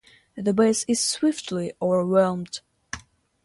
[0.35, 2.61] The base is swiftly overwhelmed.